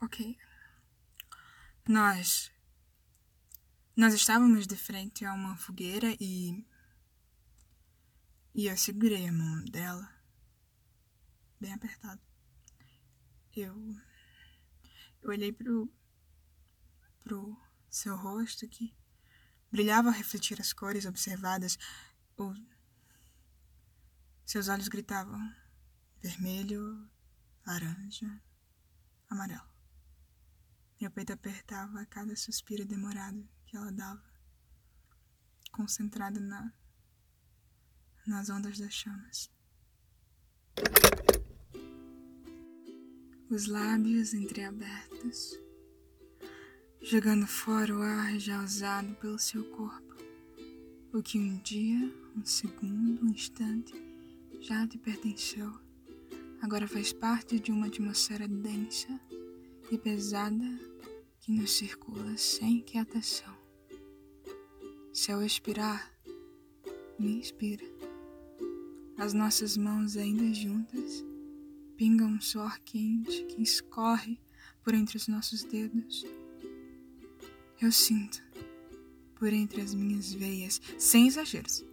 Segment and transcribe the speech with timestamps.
[0.00, 0.36] Ok.
[1.88, 2.50] Nós.
[3.96, 6.64] Nós estávamos de frente a uma fogueira e.
[8.54, 10.08] E eu segurei a mão dela.
[11.60, 12.20] Bem apertado.
[13.54, 13.74] Eu.
[15.22, 15.92] Eu olhei pro.
[17.20, 17.56] pro
[17.88, 18.94] seu rosto que
[19.70, 21.78] brilhava a refletir as cores observadas.
[22.36, 22.54] O...
[24.44, 25.54] Seus olhos gritavam
[26.20, 27.08] vermelho,
[27.66, 28.42] laranja,
[29.32, 29.66] amarelo.
[31.00, 34.22] Meu peito apertava a cada suspiro demorado que ela dava,
[35.72, 36.72] concentrada na,
[38.26, 39.50] nas ondas das chamas.
[43.50, 45.58] Os lábios entreabertos,
[47.02, 50.16] jogando fora o ar já usado pelo seu corpo,
[51.12, 51.98] o que um dia,
[52.36, 53.92] um segundo, um instante
[54.60, 55.78] já te pertenceu,
[56.62, 59.20] agora faz parte de uma atmosfera densa
[59.90, 60.64] e pesada
[61.40, 63.52] que nos circula sem quietação.
[65.12, 66.10] Se ao expirar,
[67.18, 67.84] me inspira.
[69.18, 71.24] As nossas mãos ainda juntas
[71.96, 74.40] pingam um suor quente que escorre
[74.84, 76.24] por entre os nossos dedos.
[77.80, 78.40] Eu sinto,
[79.34, 81.84] por entre as minhas veias, sem exageros,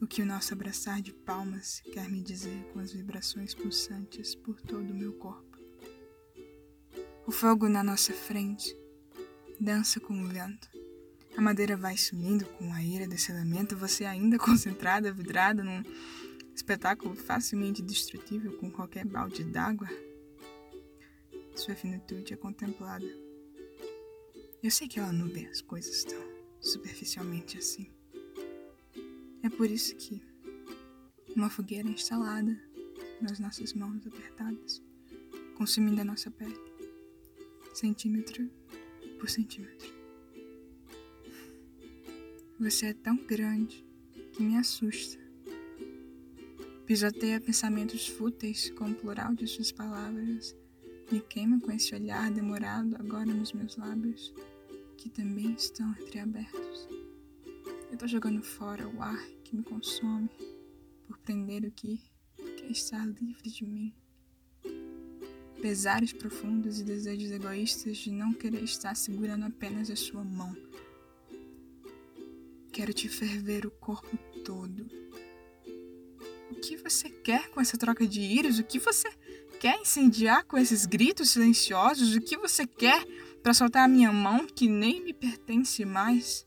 [0.00, 4.60] o que o nosso abraçar de palmas quer me dizer com as vibrações pulsantes por
[4.60, 5.58] todo o meu corpo.
[7.26, 8.74] O fogo na nossa frente
[9.60, 10.68] dança com o vento.
[11.36, 15.82] A madeira vai sumindo com a ira desse elemento, você ainda concentrada, vidrada num
[16.54, 19.88] espetáculo facilmente destrutível com qualquer balde d'água.
[21.54, 23.06] Sua finitude é contemplada.
[24.62, 26.22] Eu sei que ela não vê as coisas tão
[26.60, 27.97] superficialmente assim.
[29.42, 30.22] É por isso que
[31.36, 32.58] uma fogueira instalada
[33.20, 34.82] nas nossas mãos apertadas,
[35.56, 36.68] consumindo a nossa pele
[37.78, 38.50] centímetro
[39.18, 39.88] por centímetro.
[42.58, 43.86] Você é tão grande
[44.32, 45.18] que me assusta.
[46.84, 50.56] Pisoteia pensamentos fúteis com o plural de suas palavras.
[51.12, 54.34] Me queima com esse olhar demorado agora nos meus lábios,
[54.96, 56.97] que também estão entreabertos.
[57.90, 60.30] Eu tô jogando fora o ar que me consome
[61.06, 62.00] por prender o que
[62.36, 63.94] quer estar livre de mim
[65.60, 70.56] pesares profundos e desejos egoístas de não querer estar segurando apenas a sua mão.
[72.72, 74.88] Quero te ferver o corpo todo.
[76.50, 78.58] O que você quer com essa troca de íris?
[78.58, 79.08] O que você
[79.60, 82.14] quer incendiar com esses gritos silenciosos?
[82.14, 83.04] O que você quer
[83.42, 86.46] para soltar a minha mão que nem me pertence mais?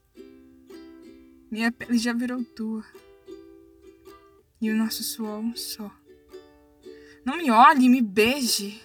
[1.51, 2.83] Minha pele já virou tua.
[4.61, 5.91] E o nosso suor um só.
[7.25, 8.81] Não me olhe, me beije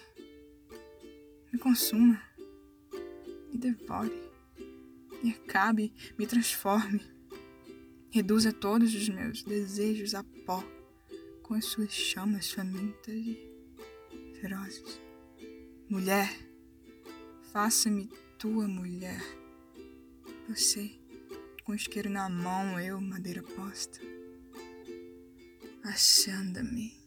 [1.51, 2.21] me consuma,
[3.51, 4.13] me devore,
[5.23, 7.01] me acabe, me transforme,
[8.11, 10.63] reduza todos os meus desejos a pó
[11.41, 13.39] com as suas chamas famintas e
[14.39, 15.01] ferozes.
[15.89, 16.29] Mulher,
[17.51, 18.07] faça-me
[18.37, 19.21] tua mulher.
[20.49, 20.99] Você,
[21.67, 23.99] com isqueiro na mão, eu, madeira posta.
[25.83, 27.06] Achanda-me.